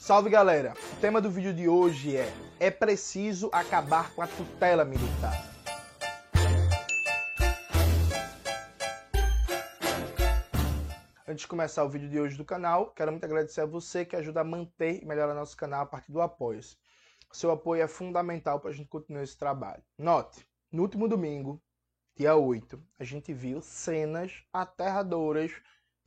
Salve 0.00 0.30
galera! 0.30 0.72
O 0.94 0.96
tema 0.98 1.20
do 1.20 1.30
vídeo 1.30 1.52
de 1.52 1.68
hoje 1.68 2.16
é 2.16 2.32
É 2.58 2.70
preciso 2.70 3.50
acabar 3.52 4.14
com 4.14 4.22
a 4.22 4.26
tutela 4.26 4.82
militar. 4.82 5.34
Antes 11.28 11.42
de 11.42 11.46
começar 11.46 11.84
o 11.84 11.88
vídeo 11.90 12.08
de 12.08 12.18
hoje 12.18 12.38
do 12.38 12.46
canal, 12.46 12.92
quero 12.92 13.10
muito 13.10 13.24
agradecer 13.24 13.60
a 13.60 13.66
você 13.66 14.06
que 14.06 14.16
ajuda 14.16 14.40
a 14.40 14.44
manter 14.44 15.02
e 15.02 15.04
melhorar 15.04 15.34
nosso 15.34 15.54
canal 15.54 15.82
a 15.82 15.86
partir 15.86 16.10
do 16.10 16.22
apoio. 16.22 16.60
Seu 17.30 17.50
apoio 17.50 17.82
é 17.82 17.86
fundamental 17.86 18.58
para 18.58 18.70
a 18.70 18.72
gente 18.72 18.88
continuar 18.88 19.22
esse 19.22 19.36
trabalho. 19.36 19.82
Note, 19.98 20.48
no 20.72 20.80
último 20.80 21.08
domingo, 21.08 21.62
dia 22.16 22.34
8, 22.34 22.82
a 22.98 23.04
gente 23.04 23.34
viu 23.34 23.60
cenas 23.60 24.42
aterradoras 24.50 25.52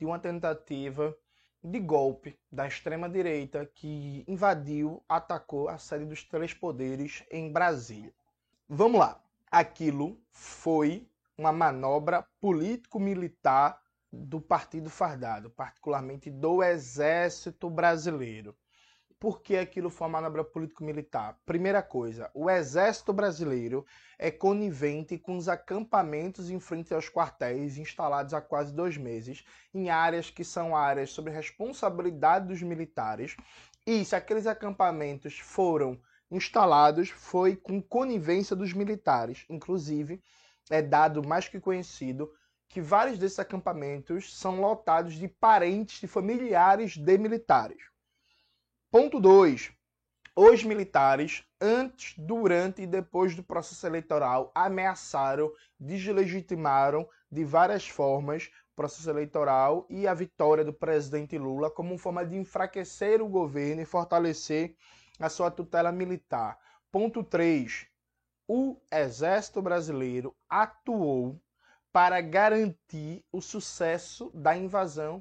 de 0.00 0.04
uma 0.04 0.18
tentativa 0.18 1.16
de 1.64 1.80
golpe 1.80 2.38
da 2.52 2.66
extrema-direita 2.66 3.64
que 3.74 4.22
invadiu, 4.28 5.02
atacou 5.08 5.70
a 5.70 5.78
sede 5.78 6.04
dos 6.04 6.22
três 6.22 6.52
poderes 6.52 7.24
em 7.30 7.50
Brasília. 7.50 8.12
Vamos 8.68 9.00
lá. 9.00 9.18
Aquilo 9.50 10.20
foi 10.30 11.08
uma 11.38 11.52
manobra 11.52 12.26
político-militar 12.38 13.80
do 14.12 14.40
Partido 14.40 14.90
Fardado, 14.90 15.48
particularmente 15.48 16.30
do 16.30 16.62
Exército 16.62 17.70
Brasileiro. 17.70 18.54
Por 19.24 19.40
que 19.40 19.56
aquilo 19.56 19.88
foi 19.88 20.06
uma 20.06 20.20
manobra 20.20 20.44
político-militar? 20.44 21.38
Primeira 21.46 21.82
coisa, 21.82 22.30
o 22.34 22.50
Exército 22.50 23.10
Brasileiro 23.10 23.86
é 24.18 24.30
conivente 24.30 25.16
com 25.16 25.38
os 25.38 25.48
acampamentos 25.48 26.50
em 26.50 26.60
frente 26.60 26.92
aos 26.92 27.08
quartéis 27.08 27.78
instalados 27.78 28.34
há 28.34 28.42
quase 28.42 28.74
dois 28.74 28.98
meses, 28.98 29.42
em 29.72 29.88
áreas 29.88 30.28
que 30.28 30.44
são 30.44 30.76
áreas 30.76 31.08
sob 31.08 31.30
responsabilidade 31.30 32.48
dos 32.48 32.60
militares. 32.60 33.34
E 33.86 34.04
se 34.04 34.14
aqueles 34.14 34.46
acampamentos 34.46 35.38
foram 35.38 35.98
instalados, 36.30 37.08
foi 37.08 37.56
com 37.56 37.80
conivência 37.80 38.54
dos 38.54 38.74
militares. 38.74 39.46
Inclusive, 39.48 40.22
é 40.68 40.82
dado 40.82 41.26
mais 41.26 41.48
que 41.48 41.58
conhecido 41.58 42.30
que 42.68 42.78
vários 42.82 43.18
desses 43.18 43.38
acampamentos 43.38 44.38
são 44.38 44.60
lotados 44.60 45.14
de 45.14 45.28
parentes 45.28 46.02
e 46.02 46.06
familiares 46.06 46.98
de 46.98 47.16
militares. 47.16 47.93
Ponto 48.94 49.18
2. 49.18 49.72
Os 50.36 50.62
militares, 50.62 51.42
antes, 51.60 52.14
durante 52.16 52.80
e 52.80 52.86
depois 52.86 53.34
do 53.34 53.42
processo 53.42 53.84
eleitoral, 53.84 54.52
ameaçaram, 54.54 55.52
deslegitimaram 55.80 57.04
de 57.28 57.44
várias 57.44 57.88
formas 57.88 58.52
o 58.70 58.76
processo 58.76 59.10
eleitoral 59.10 59.84
e 59.90 60.06
a 60.06 60.14
vitória 60.14 60.64
do 60.64 60.72
presidente 60.72 61.36
Lula 61.36 61.72
como 61.72 61.98
forma 61.98 62.24
de 62.24 62.36
enfraquecer 62.36 63.20
o 63.20 63.26
governo 63.26 63.82
e 63.82 63.84
fortalecer 63.84 64.76
a 65.18 65.28
sua 65.28 65.50
tutela 65.50 65.90
militar. 65.90 66.56
Ponto 66.92 67.24
3. 67.24 67.88
O 68.46 68.76
Exército 68.92 69.60
Brasileiro 69.60 70.36
atuou 70.48 71.42
para 71.92 72.20
garantir 72.20 73.24
o 73.32 73.40
sucesso 73.40 74.30
da 74.32 74.56
invasão 74.56 75.20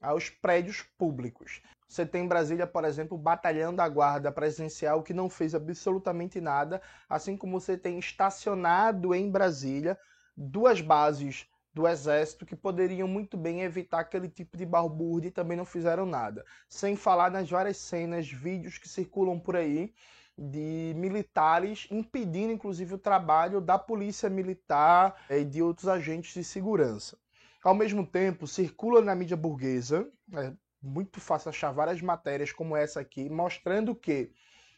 aos 0.00 0.28
prédios 0.30 0.82
públicos. 0.98 1.62
Você 1.94 2.04
tem 2.04 2.24
em 2.24 2.28
Brasília, 2.28 2.66
por 2.66 2.84
exemplo, 2.84 3.16
o 3.16 3.20
Batalhão 3.20 3.72
da 3.72 3.88
Guarda 3.88 4.32
Presidencial, 4.32 5.04
que 5.04 5.14
não 5.14 5.30
fez 5.30 5.54
absolutamente 5.54 6.40
nada, 6.40 6.82
assim 7.08 7.36
como 7.36 7.60
você 7.60 7.78
tem 7.78 8.00
estacionado 8.00 9.14
em 9.14 9.30
Brasília 9.30 9.96
duas 10.36 10.80
bases 10.80 11.46
do 11.72 11.86
Exército 11.86 12.44
que 12.44 12.56
poderiam 12.56 13.06
muito 13.06 13.36
bem 13.36 13.62
evitar 13.62 14.00
aquele 14.00 14.28
tipo 14.28 14.56
de 14.56 14.66
balbúrdia 14.66 15.28
e 15.28 15.30
também 15.30 15.56
não 15.56 15.64
fizeram 15.64 16.04
nada. 16.04 16.44
Sem 16.68 16.96
falar 16.96 17.30
nas 17.30 17.48
várias 17.48 17.76
cenas, 17.76 18.28
vídeos 18.28 18.76
que 18.76 18.88
circulam 18.88 19.38
por 19.38 19.54
aí 19.54 19.94
de 20.36 20.94
militares 20.96 21.86
impedindo, 21.92 22.52
inclusive, 22.52 22.92
o 22.92 22.98
trabalho 22.98 23.60
da 23.60 23.78
polícia 23.78 24.28
militar 24.28 25.14
e 25.30 25.44
de 25.44 25.62
outros 25.62 25.86
agentes 25.86 26.34
de 26.34 26.42
segurança. 26.42 27.16
Ao 27.62 27.72
mesmo 27.72 28.04
tempo, 28.04 28.48
circula 28.48 29.00
na 29.00 29.14
mídia 29.14 29.36
burguesa, 29.36 30.10
é 30.32 30.52
muito 30.84 31.20
fácil 31.20 31.48
achar 31.48 31.72
várias 31.72 32.00
matérias 32.02 32.52
como 32.52 32.76
essa 32.76 33.00
aqui, 33.00 33.28
mostrando 33.30 33.94
que 33.94 34.30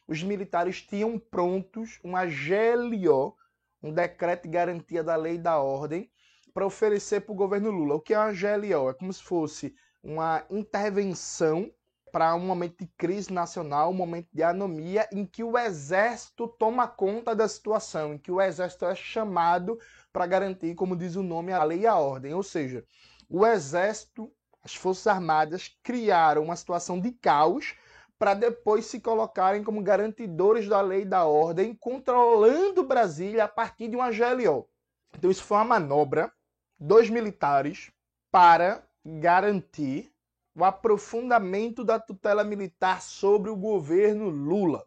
os 0.07 0.23
militares 0.23 0.81
tinham 0.81 1.19
prontos 1.19 1.99
uma 2.03 2.25
GLO, 2.25 3.37
um 3.83 3.93
decreto 3.93 4.45
de 4.45 4.51
garantia 4.51 5.03
da 5.03 5.17
lei 5.17 5.35
e 5.35 5.39
da 5.39 5.59
ordem, 5.59 6.11
para 6.55 6.65
oferecer 6.65 7.21
para 7.21 7.33
o 7.33 7.37
governo 7.37 7.71
Lula. 7.71 7.97
O 7.97 8.01
que 8.01 8.15
é 8.15 8.19
uma 8.19 8.33
GLO? 8.33 8.89
É 8.89 8.95
como 8.95 9.13
se 9.13 9.23
fosse 9.23 9.75
uma 10.03 10.45
intervenção 10.49 11.71
para 12.13 12.35
um 12.35 12.41
momento 12.41 12.79
de 12.79 12.87
crise 12.97 13.33
nacional, 13.33 13.91
um 13.91 13.95
momento 13.95 14.29
de 14.33 14.43
anomia, 14.43 15.07
em 15.13 15.27
que 15.27 15.45
o 15.45 15.59
exército 15.59 16.49
toma 16.49 16.87
conta 16.87 17.35
da 17.35 17.47
situação, 17.47 18.15
em 18.15 18.19
que 18.19 18.31
o 18.31 18.41
exército 18.41 18.87
é 18.87 18.95
chamado 18.95 19.79
para 20.13 20.27
garantir, 20.27 20.75
como 20.75 20.97
diz 20.97 21.17
o 21.17 21.23
nome, 21.23 21.53
a 21.53 21.63
lei 21.63 21.81
e 21.81 21.87
a 21.87 21.97
ordem. 21.97 22.33
Ou 22.33 22.43
seja, 22.43 22.87
o 23.29 23.45
Exército, 23.45 24.33
as 24.67 24.75
Forças 24.75 25.07
Armadas 25.07 25.79
criaram 25.81 26.43
uma 26.43 26.57
situação 26.57 27.01
de 27.01 27.13
caos 27.13 27.77
para 28.19 28.35
depois 28.35 28.87
se 28.87 28.99
colocarem 28.99 29.63
como 29.63 29.81
garantidores 29.81 30.69
da 30.69 30.81
lei 30.81 31.03
e 31.03 31.05
da 31.05 31.25
ordem, 31.25 31.73
controlando 31.73 32.83
Brasília 32.83 33.45
a 33.45 33.49
partir 33.49 33.87
de 33.87 33.95
uma 33.95 34.11
GLO. 34.11 34.69
Então 35.17 35.31
isso 35.31 35.45
foi 35.45 35.59
uma 35.59 35.65
manobra 35.65 36.33
dos 36.77 37.09
militares 37.09 37.93
para 38.29 38.83
garantir 39.05 40.13
o 40.53 40.65
aprofundamento 40.65 41.85
da 41.85 42.01
tutela 42.01 42.43
militar 42.43 43.01
sobre 43.01 43.51
o 43.51 43.57
governo 43.57 44.29
Lula. 44.29 44.85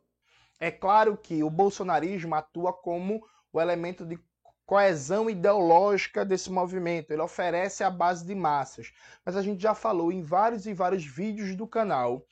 É 0.59 0.69
claro 0.69 1.15
que 1.15 1.41
o 1.41 1.49
bolsonarismo 1.49 2.35
atua 2.35 2.73
como 2.73 3.25
o 3.53 3.61
elemento 3.61 4.05
de 4.05 4.17
coesão 4.69 5.27
ideológica 5.27 6.23
desse 6.23 6.51
movimento. 6.51 7.09
Ele 7.09 7.23
oferece 7.23 7.83
a 7.83 7.89
base 7.89 8.23
de 8.23 8.35
massas. 8.35 8.91
Mas 9.25 9.35
a 9.35 9.41
gente 9.41 9.59
já 9.59 9.73
falou 9.73 10.11
em 10.11 10.21
vários 10.21 10.67
e 10.67 10.75
vários 10.75 11.03
vídeos 11.03 11.55
do 11.55 11.65
canal 11.65 12.23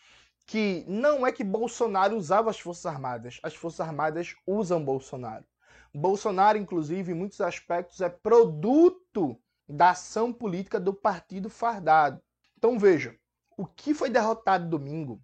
que 0.46 0.86
não 0.88 1.26
é 1.26 1.32
que 1.32 1.44
Bolsonaro 1.44 2.16
usava 2.16 2.52
as 2.52 2.60
Forças 2.60 2.86
Armadas, 2.86 3.40
as 3.42 3.56
Forças 3.56 3.82
Armadas 3.82 4.36
usam 4.46 4.86
Bolsonaro. 4.86 5.44
Bolsonaro, 5.92 6.60
inclusive, 6.60 7.12
em 7.12 7.16
muitos 7.16 7.42
aspectos, 7.42 8.02
é 8.02 8.08
produto 8.08 9.42
da 9.68 9.90
ação 9.90 10.32
política 10.32 10.80
do 10.80 10.94
partido 10.94 11.50
fardado. 11.50 12.22
Então 12.56 12.78
veja, 12.78 13.18
o 13.58 13.66
que 13.66 13.96
foi 13.96 14.12
derrotado 14.12 14.70
domingo, 14.70 15.20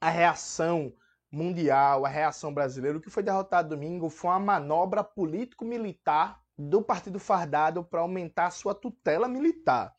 a 0.00 0.08
reação 0.08 0.94
mundial, 1.32 2.06
a 2.06 2.08
reação 2.08 2.54
brasileira, 2.54 2.96
o 2.96 3.00
que 3.00 3.10
foi 3.10 3.24
derrotado 3.24 3.70
domingo 3.70 4.08
foi 4.08 4.30
uma 4.30 4.38
manobra 4.38 5.02
político-militar 5.02 6.43
do 6.56 6.82
Partido 6.82 7.18
Fardado 7.18 7.84
para 7.84 8.00
aumentar 8.00 8.50
sua 8.50 8.74
tutela 8.74 9.28
militar. 9.28 9.94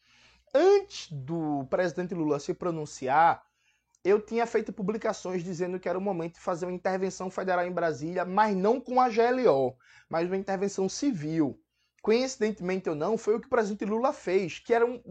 Antes 0.53 1.11
do 1.11 1.65
presidente 1.69 2.13
Lula 2.13 2.39
se 2.39 2.53
pronunciar, 2.53 3.43
eu 4.03 4.21
tinha 4.21 4.45
feito 4.45 4.71
publicações 4.71 5.43
dizendo 5.43 5.79
que 5.79 5.89
era 5.89 5.97
o 5.97 6.01
momento 6.01 6.35
de 6.35 6.39
fazer 6.39 6.65
uma 6.65 6.71
intervenção 6.71 7.29
federal 7.29 7.65
em 7.65 7.71
Brasília, 7.71 8.23
mas 8.23 8.55
não 8.55 8.79
com 8.79 9.01
a 9.01 9.09
GLO, 9.09 9.75
mas 10.07 10.27
uma 10.27 10.37
intervenção 10.37 10.87
civil. 10.87 11.59
Coincidentemente 12.01 12.87
ou 12.87 12.95
não, 12.95 13.17
foi 13.17 13.35
o 13.35 13.39
que 13.39 13.47
o 13.47 13.49
presidente 13.49 13.83
Lula 13.83 14.13
fez, 14.13 14.59
que 14.59 14.73
era 14.73 14.85
um, 14.85 15.01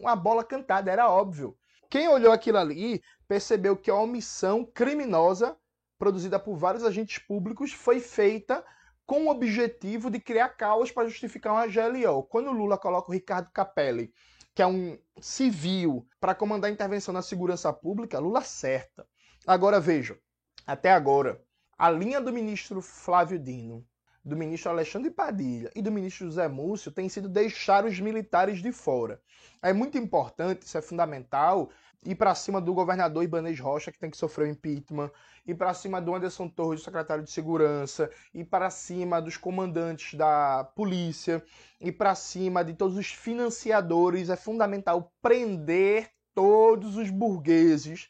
uma 0.00 0.14
bola 0.14 0.44
cantada, 0.44 0.90
era 0.90 1.10
óbvio. 1.10 1.58
Quem 1.90 2.08
olhou 2.08 2.32
aquilo 2.32 2.58
ali 2.58 3.02
percebeu 3.26 3.76
que 3.76 3.90
a 3.90 3.96
omissão 3.96 4.64
criminosa 4.64 5.56
produzida 5.98 6.38
por 6.38 6.56
vários 6.56 6.84
agentes 6.84 7.18
públicos 7.18 7.72
foi 7.72 8.00
feita 8.00 8.64
com 9.06 9.26
o 9.26 9.30
objetivo 9.30 10.10
de 10.10 10.18
criar 10.18 10.48
caos 10.50 10.90
para 10.90 11.08
justificar 11.08 11.52
uma 11.52 11.66
GLO. 11.66 12.24
Quando 12.24 12.48
o 12.48 12.52
Lula 12.52 12.76
coloca 12.76 13.10
o 13.10 13.14
Ricardo 13.14 13.50
Capelli, 13.50 14.12
que 14.54 14.60
é 14.60 14.66
um 14.66 14.98
civil, 15.20 16.06
para 16.20 16.34
comandar 16.34 16.70
a 16.70 16.72
intervenção 16.72 17.14
na 17.14 17.22
segurança 17.22 17.72
pública, 17.72 18.18
Lula 18.18 18.40
acerta. 18.40 19.06
Agora 19.46 19.78
veja, 19.78 20.18
até 20.66 20.90
agora, 20.90 21.40
a 21.78 21.88
linha 21.90 22.20
do 22.20 22.32
ministro 22.32 22.82
Flávio 22.82 23.38
Dino, 23.38 23.86
do 24.26 24.36
ministro 24.36 24.72
Alexandre 24.72 25.08
Padilha 25.08 25.70
e 25.72 25.80
do 25.80 25.92
ministro 25.92 26.26
José 26.26 26.48
Múcio 26.48 26.90
tem 26.90 27.08
sido 27.08 27.28
deixar 27.28 27.84
os 27.84 28.00
militares 28.00 28.60
de 28.60 28.72
fora. 28.72 29.20
É 29.62 29.72
muito 29.72 29.96
importante, 29.96 30.62
isso 30.62 30.76
é 30.76 30.82
fundamental, 30.82 31.70
ir 32.04 32.16
para 32.16 32.34
cima 32.34 32.60
do 32.60 32.74
governador 32.74 33.22
Ibanez 33.22 33.60
Rocha, 33.60 33.92
que 33.92 33.98
tem 34.00 34.10
que 34.10 34.16
sofrer 34.16 34.48
o 34.48 34.50
impeachment, 34.50 35.12
ir 35.46 35.54
para 35.54 35.72
cima 35.72 36.00
do 36.00 36.12
Anderson 36.12 36.48
Torres, 36.48 36.82
secretário 36.82 37.22
de 37.22 37.30
Segurança, 37.30 38.10
ir 38.34 38.44
para 38.46 38.68
cima 38.68 39.22
dos 39.22 39.36
comandantes 39.36 40.14
da 40.14 40.64
polícia, 40.74 41.40
ir 41.80 41.92
para 41.92 42.16
cima 42.16 42.64
de 42.64 42.74
todos 42.74 42.96
os 42.96 43.06
financiadores. 43.06 44.28
É 44.28 44.36
fundamental 44.36 45.12
prender 45.22 46.10
todos 46.34 46.96
os 46.96 47.10
burgueses 47.10 48.08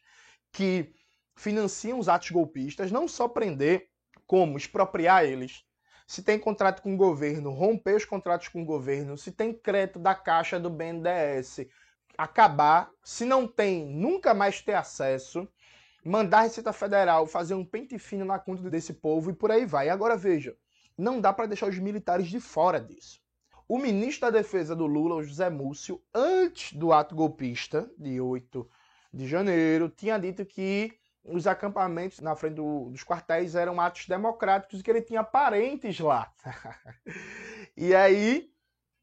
que 0.50 0.94
financiam 1.36 1.98
os 1.98 2.08
atos 2.08 2.30
golpistas, 2.30 2.90
não 2.90 3.06
só 3.06 3.28
prender, 3.28 3.90
como 4.26 4.56
expropriar 4.56 5.24
eles. 5.24 5.65
Se 6.06 6.22
tem 6.22 6.38
contrato 6.38 6.82
com 6.82 6.94
o 6.94 6.96
governo, 6.96 7.50
romper 7.50 7.96
os 7.96 8.04
contratos 8.04 8.48
com 8.48 8.62
o 8.62 8.64
governo, 8.64 9.18
se 9.18 9.32
tem 9.32 9.52
crédito 9.52 9.98
da 9.98 10.14
Caixa 10.14 10.58
do 10.60 10.70
BNDES, 10.70 11.66
acabar, 12.16 12.90
se 13.02 13.24
não 13.24 13.46
tem, 13.48 13.84
nunca 13.84 14.32
mais 14.32 14.60
ter 14.60 14.74
acesso, 14.74 15.48
mandar 16.04 16.38
a 16.38 16.42
Receita 16.42 16.72
Federal 16.72 17.26
fazer 17.26 17.54
um 17.54 17.64
pente 17.64 17.98
fino 17.98 18.24
na 18.24 18.38
conta 18.38 18.70
desse 18.70 18.94
povo 18.94 19.30
e 19.30 19.34
por 19.34 19.50
aí 19.50 19.66
vai. 19.66 19.88
Agora 19.88 20.16
veja, 20.16 20.56
não 20.96 21.20
dá 21.20 21.32
para 21.32 21.46
deixar 21.46 21.68
os 21.68 21.78
militares 21.78 22.28
de 22.28 22.38
fora 22.38 22.80
disso. 22.80 23.20
O 23.68 23.78
ministro 23.78 24.30
da 24.30 24.38
Defesa 24.38 24.76
do 24.76 24.86
Lula, 24.86 25.24
José 25.24 25.50
Múcio, 25.50 26.00
antes 26.14 26.72
do 26.72 26.92
ato 26.92 27.16
golpista 27.16 27.90
de 27.98 28.20
8 28.20 28.68
de 29.12 29.26
janeiro, 29.26 29.88
tinha 29.88 30.16
dito 30.18 30.46
que 30.46 30.92
os 31.28 31.46
acampamentos 31.46 32.20
na 32.20 32.36
frente 32.36 32.54
do, 32.54 32.90
dos 32.90 33.02
quartéis 33.02 33.54
eram 33.54 33.80
atos 33.80 34.06
democráticos 34.06 34.80
e 34.80 34.82
que 34.82 34.90
ele 34.90 35.02
tinha 35.02 35.24
parentes 35.24 35.98
lá. 35.98 36.32
e 37.76 37.94
aí, 37.94 38.50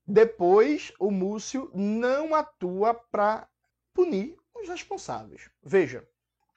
depois, 0.08 0.94
o 1.00 1.12
Múcio 1.12 1.70
não 1.74 2.34
atua 2.34 2.94
para 2.94 3.48
punir 3.94 4.38
os 4.56 4.68
responsáveis. 4.70 5.50
Veja, 5.62 6.08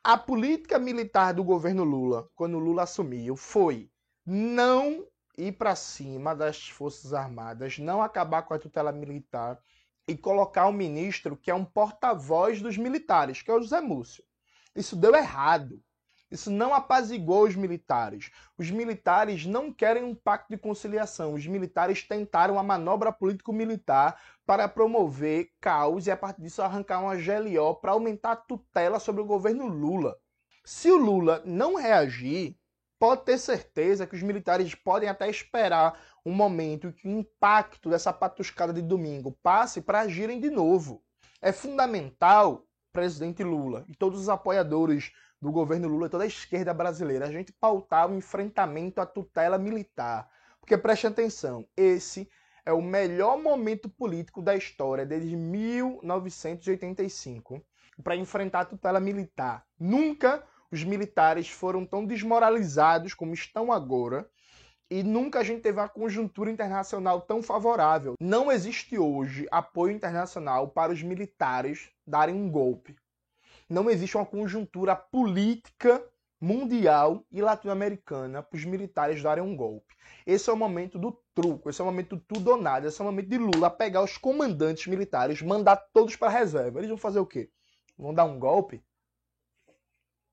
a 0.03 0.17
política 0.17 0.79
militar 0.79 1.35
do 1.35 1.43
governo 1.43 1.83
Lula, 1.83 2.31
quando 2.35 2.59
Lula 2.59 2.85
assumiu, 2.85 3.37
foi 3.37 3.91
não 4.25 5.07
ir 5.37 5.53
para 5.53 5.75
cima 5.75 6.35
das 6.35 6.69
Forças 6.69 7.13
Armadas, 7.13 7.79
não 7.79 8.01
acabar 8.01 8.43
com 8.43 8.55
a 8.55 8.59
tutela 8.59 8.93
militar 8.93 9.61
e 10.09 10.17
colocar 10.17 10.69
um 10.69 10.73
ministro 10.73 11.37
que 11.37 11.51
é 11.51 11.55
um 11.55 11.65
porta-voz 11.65 12.63
dos 12.63 12.77
militares, 12.77 13.43
que 13.43 13.51
é 13.51 13.55
o 13.55 13.61
José 13.61 13.81
Múcio. 13.81 14.25
Isso 14.76 14.94
deu 14.94 15.14
errado. 15.14 15.82
Isso 16.31 16.50
não 16.50 16.75
apaziguou 16.75 17.44
os 17.44 17.55
militares. 17.55 18.31
Os 18.58 18.70
militares 18.70 19.46
não 19.46 19.73
querem 19.73 20.02
um 20.05 20.14
pacto 20.14 20.49
de 20.50 20.58
conciliação. 20.58 21.34
Os 21.34 21.46
militares 21.46 22.02
tentaram 22.02 22.55
uma 22.55 22.62
manobra 22.62 23.12
político-militar 23.12 24.20
para 24.44 24.69
promover 24.69 25.50
caos 25.61 26.06
e, 26.06 26.11
a 26.11 26.17
partir 26.17 26.43
disso, 26.43 26.62
arrancar 26.62 27.00
uma 27.00 27.17
GLO 27.17 27.76
para 27.76 27.93
aumentar 27.93 28.32
a 28.32 28.37
tutela 28.37 28.99
sobre 28.99 29.23
o 29.23 29.26
governo 29.26 29.67
Lula. 29.67 30.17
Se 30.64 30.90
o 30.90 30.96
Lula 30.96 31.43
não 31.44 31.76
reagir, 31.76 32.56
pode 32.99 33.25
ter 33.25 33.38
certeza 33.38 34.06
que 34.06 34.17
os 34.17 34.22
militares 34.22 34.75
podem 34.75 35.08
até 35.08 35.31
esperar 35.31 35.99
um 36.25 36.32
momento 36.32 36.93
que 36.93 37.06
o 37.06 37.20
impacto 37.20 37.88
dessa 37.88 38.12
patuscada 38.12 38.72
de 38.72 38.82
domingo 38.82 39.38
passe 39.43 39.81
para 39.81 40.00
agirem 40.00 40.40
de 40.40 40.50
novo. 40.50 41.05
É 41.40 41.52
fundamental, 41.52 42.67
presidente 42.96 43.44
Lula 43.44 43.84
e 43.90 43.94
todos 43.94 44.19
os 44.19 44.31
apoiadores 44.31 45.12
do 45.38 45.52
governo 45.52 45.87
Lula 45.87 46.08
toda 46.08 46.25
a 46.25 46.26
esquerda 46.26 46.72
brasileira, 46.72 47.26
a 47.26 47.31
gente 47.31 47.52
pautar 47.52 48.10
o 48.10 48.14
enfrentamento 48.14 49.02
à 49.02 49.06
tutela 49.06 49.58
militar. 49.58 50.26
Porque 50.58 50.78
preste 50.78 51.06
atenção, 51.06 51.69
esse 51.76 52.26
é 52.64 52.72
o 52.72 52.81
melhor 52.81 53.37
momento 53.37 53.87
político 53.87 54.40
da 54.40 54.56
história 54.56 55.04
desde 55.04 55.37
1985 55.37 57.62
para 58.02 58.16
enfrentar 58.16 58.60
a 58.60 58.64
tutela 58.64 58.98
militar. 58.98 59.66
Nunca 59.78 60.43
os 60.72 60.82
militares 60.82 61.50
foram 61.50 61.84
tão 61.84 62.06
desmoralizados 62.06 63.12
como 63.12 63.34
estão 63.34 63.70
agora 63.70 64.26
e 64.91 65.03
nunca 65.03 65.41
a 65.41 65.43
gente 65.43 65.62
teve 65.62 65.79
uma 65.79 65.88
conjuntura 65.88 66.50
internacional 66.50 67.21
tão 67.21 67.43
favorável. 67.43 68.15
Não 68.21 68.50
existe 68.50 68.99
hoje 68.99 69.47
apoio 69.50 69.94
internacional 69.94 70.69
para 70.69 70.93
os 70.93 71.03
militares 71.03 71.91
darem 72.06 72.35
um 72.35 72.50
golpe. 72.50 72.97
Não 73.69 73.91
existe 73.91 74.17
uma 74.17 74.27
conjuntura 74.27 74.94
política 74.94 76.03
mundial 76.41 77.25
e 77.33 77.41
latino-americana 77.41 78.43
para 78.43 78.56
os 78.56 78.65
militares 78.65 79.23
darem 79.23 79.43
um 79.43 79.56
golpe. 79.56 79.94
Esse 80.25 80.50
é 80.50 80.53
o 80.53 80.56
momento 80.56 80.99
do 80.99 81.12
truco, 81.35 81.69
esse 81.69 81.81
é 81.81 81.85
o 81.85 81.87
momento 81.87 82.17
do 82.17 82.23
tudo 82.23 82.50
ou 82.50 82.61
nada, 82.61 82.87
esse 82.87 83.00
é 83.00 83.03
o 83.03 83.06
momento 83.06 83.29
de 83.29 83.39
Lula 83.39 83.71
pegar 83.71 84.03
os 84.03 84.17
comandantes 84.17 84.87
militares, 84.87 85.43
mandar 85.43 85.77
todos 85.77 86.15
para 86.15 86.29
a 86.29 86.39
reserva. 86.39 86.79
Eles 86.79 86.91
vão 86.91 86.99
fazer 86.99 87.19
o 87.19 87.27
quê? 87.27 87.50
Vão 87.99 88.15
dar 88.15 88.25
um 88.25 88.39
golpe? 88.39 88.85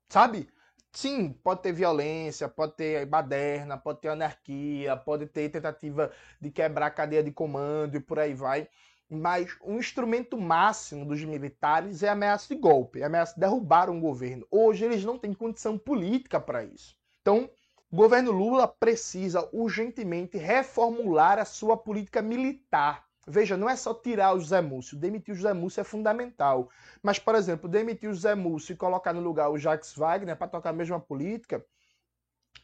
Sabe? 0.09 0.47
Sim, 0.95 1.33
pode 1.43 1.63
ter 1.63 1.73
violência, 1.73 2.47
pode 2.47 2.75
ter 2.75 3.05
baderna, 3.07 3.77
pode 3.77 3.99
ter 3.99 4.09
anarquia, 4.09 4.95
pode 4.95 5.25
ter 5.25 5.49
tentativa 5.49 6.11
de 6.39 6.51
quebrar 6.51 6.85
a 6.87 6.91
cadeia 6.91 7.23
de 7.23 7.31
comando 7.31 7.97
e 7.97 7.99
por 7.99 8.19
aí 8.19 8.33
vai. 8.35 8.67
Mas 9.09 9.57
o 9.61 9.71
um 9.73 9.79
instrumento 9.79 10.37
máximo 10.37 11.05
dos 11.05 11.23
militares 11.23 12.03
é 12.03 12.09
a 12.09 12.13
ameaça 12.13 12.53
de 12.53 12.59
golpe, 12.59 12.99
é 12.99 13.03
a 13.03 13.07
ameaça 13.07 13.33
de 13.33 13.39
derrubar 13.39 13.89
um 13.89 13.99
governo. 13.99 14.45
Hoje 14.51 14.85
eles 14.85 15.03
não 15.03 15.17
têm 15.17 15.33
condição 15.33 15.77
política 15.79 16.39
para 16.39 16.63
isso. 16.63 16.95
Então, 17.21 17.49
o 17.91 17.95
governo 17.95 18.31
Lula 18.31 18.67
precisa 18.67 19.49
urgentemente 19.51 20.37
reformular 20.37 21.39
a 21.39 21.45
sua 21.45 21.75
política 21.75 22.21
militar. 22.21 23.05
Veja, 23.27 23.55
não 23.55 23.69
é 23.69 23.75
só 23.75 23.93
tirar 23.93 24.33
o 24.33 24.39
José 24.39 24.59
Múcio. 24.61 24.97
Demitir 24.97 25.33
o 25.33 25.37
José 25.37 25.53
Múcio 25.53 25.81
é 25.81 25.83
fundamental. 25.83 26.69
Mas, 27.01 27.19
por 27.19 27.35
exemplo, 27.35 27.69
demitir 27.69 28.09
o 28.09 28.13
José 28.13 28.35
Múcio 28.35 28.73
e 28.73 28.77
colocar 28.77 29.13
no 29.13 29.21
lugar 29.21 29.49
o 29.49 29.57
Jacques 29.57 29.93
Wagner 29.95 30.35
para 30.35 30.47
tocar 30.47 30.71
a 30.71 30.73
mesma 30.73 30.99
política 30.99 31.65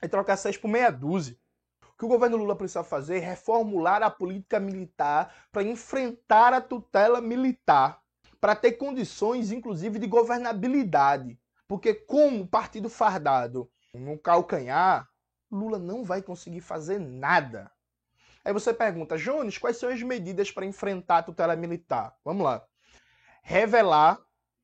é 0.01 0.07
trocar 0.07 0.37
seis 0.37 0.57
por 0.57 0.67
meia 0.67 0.91
dúzia. 0.91 1.37
O 1.93 1.97
que 1.97 2.05
o 2.05 2.09
governo 2.09 2.37
Lula 2.37 2.55
precisa 2.55 2.83
fazer 2.83 3.17
é 3.17 3.19
reformular 3.19 4.01
a 4.03 4.09
política 4.09 4.59
militar 4.59 5.33
para 5.51 5.63
enfrentar 5.63 6.53
a 6.53 6.61
tutela 6.61 7.19
militar, 7.19 8.01
para 8.39 8.55
ter 8.55 8.73
condições, 8.73 9.51
inclusive, 9.51 9.99
de 9.99 10.07
governabilidade. 10.07 11.37
Porque 11.67 11.93
com 11.93 12.39
o 12.39 12.47
partido 12.47 12.89
fardado 12.89 13.69
no 13.93 14.17
calcanhar, 14.17 15.09
Lula 15.51 15.77
não 15.77 16.03
vai 16.03 16.21
conseguir 16.21 16.61
fazer 16.61 16.99
nada. 16.99 17.71
Aí 18.49 18.53
você 18.53 18.73
pergunta, 18.73 19.15
Jones, 19.15 19.59
quais 19.59 19.77
são 19.77 19.89
as 19.89 20.01
medidas 20.01 20.49
para 20.49 20.65
enfrentar 20.65 21.19
a 21.19 21.21
tutela 21.21 21.55
militar? 21.55 22.15
Vamos 22.25 22.43
lá. 22.43 22.65
Revelar 23.43 24.19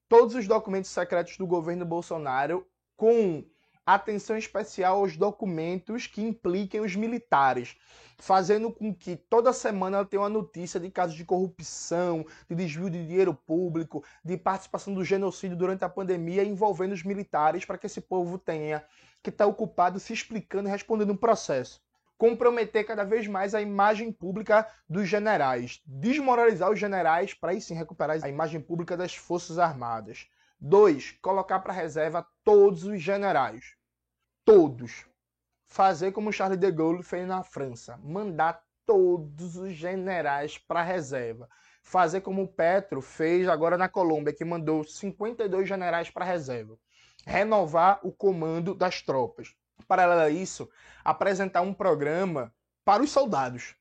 todos 0.10 0.34
os 0.34 0.48
documentos 0.48 0.90
secretos 0.90 1.38
do 1.38 1.46
governo 1.46 1.86
Bolsonaro 1.86 2.66
com 2.98 3.46
atenção 3.86 4.36
especial 4.36 5.02
aos 5.02 5.16
documentos 5.16 6.08
que 6.08 6.20
impliquem 6.20 6.82
os 6.82 6.96
militares, 6.96 7.78
fazendo 8.18 8.72
com 8.72 8.92
que 8.92 9.16
toda 9.16 9.54
semana 9.54 10.04
tenha 10.04 10.24
uma 10.24 10.30
notícia 10.30 10.80
de 10.80 10.90
casos 10.90 11.16
de 11.16 11.24
corrupção, 11.24 12.26
de 12.50 12.56
desvio 12.56 12.90
de 12.90 13.06
dinheiro 13.06 13.36
público, 13.36 14.04
de 14.24 14.36
participação 14.36 14.96
do 14.96 15.06
genocídio 15.06 15.56
durante 15.56 15.86
a 15.86 15.90
pandemia 15.90 16.44
envolvendo 16.44 16.94
os 16.94 17.04
militares, 17.04 17.66
para 17.66 17.78
que 17.78 17.86
esse 17.86 18.02
povo 18.02 18.40
tenha 18.40 18.84
que 19.22 19.30
está 19.30 19.46
ocupado 19.46 20.00
se 20.00 20.12
explicando 20.12 20.68
e 20.70 20.72
respondendo 20.72 21.14
um 21.14 21.18
processo. 21.18 21.85
Comprometer 22.18 22.86
cada 22.86 23.04
vez 23.04 23.28
mais 23.28 23.54
a 23.54 23.62
imagem 23.62 24.12
pública 24.12 24.68
dos 24.88 25.08
generais. 25.08 25.82
Desmoralizar 25.86 26.72
os 26.72 26.80
generais 26.80 27.34
para 27.34 27.52
aí 27.52 27.62
sim 27.62 27.74
recuperar 27.74 28.18
a 28.24 28.30
imagem 28.30 28.62
pública 28.62 28.96
das 28.96 29.16
Forças 29.16 29.60
Armadas. 29.60 30.28
Dois, 30.60 31.12
colocar 31.22 31.60
para 31.60 31.74
reserva 31.74 32.26
todos 32.44 32.86
os 32.86 33.02
generais. 33.02 33.76
Todos. 34.46 35.06
Fazer 35.68 36.12
como 36.12 36.32
Charles 36.32 36.60
de 36.60 36.72
Gaulle 36.72 37.04
fez 37.04 37.28
na 37.28 37.44
França. 37.44 37.98
Mandar 38.04 38.64
todos 38.86 39.58
os 39.58 39.74
generais 39.74 40.58
para 40.58 40.82
reserva. 40.82 41.50
Fazer 41.84 42.22
como 42.22 42.44
o 42.44 42.48
Petro 42.48 43.02
fez 43.02 43.48
agora 43.48 43.78
na 43.78 43.90
Colômbia, 43.90 44.34
que 44.34 44.46
mandou 44.46 44.84
52 44.84 45.68
generais 45.68 46.10
para 46.10 46.26
reserva 46.26 46.78
renovar 47.26 48.00
o 48.04 48.12
comando 48.12 48.76
das 48.76 49.02
tropas. 49.02 49.54
Paralelo 49.88 50.22
a 50.22 50.30
isso, 50.30 50.70
apresentar 51.04 51.62
um 51.62 51.74
programa 51.74 52.54
para 52.84 53.04
os 53.04 53.12
soldados, 53.12 53.76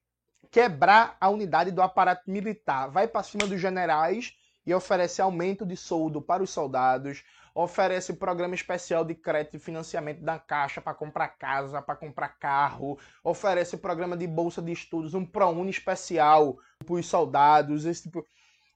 quebrar 0.50 1.16
a 1.20 1.28
unidade 1.28 1.70
do 1.70 1.82
aparato 1.82 2.30
militar, 2.30 2.88
vai 2.88 3.08
para 3.08 3.22
cima 3.22 3.46
dos 3.46 3.60
generais 3.60 4.36
e 4.66 4.74
oferece 4.74 5.20
aumento 5.20 5.64
de 5.66 5.76
soldo 5.76 6.22
para 6.22 6.42
os 6.42 6.50
soldados, 6.50 7.22
oferece 7.54 8.14
programa 8.14 8.54
especial 8.54 9.04
de 9.04 9.14
crédito 9.14 9.56
e 9.56 9.60
financiamento 9.60 10.22
da 10.22 10.38
Caixa 10.38 10.80
para 10.80 10.94
comprar 10.94 11.28
casa, 11.28 11.80
para 11.80 11.96
comprar 11.96 12.28
carro, 12.38 12.98
oferece 13.22 13.76
programa 13.76 14.16
de 14.16 14.26
bolsa 14.26 14.60
de 14.60 14.72
estudos, 14.72 15.14
um 15.14 15.24
ProUni 15.24 15.70
especial 15.70 16.56
para 16.84 16.94
os 16.94 17.06
soldados, 17.06 17.84
esse 17.84 18.04
tipo... 18.04 18.26